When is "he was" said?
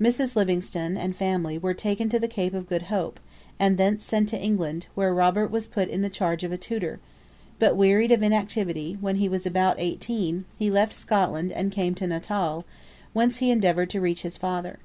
9.14-9.46